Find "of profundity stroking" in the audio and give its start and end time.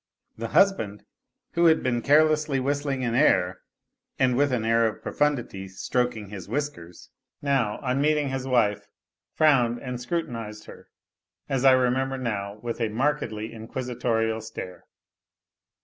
4.87-6.29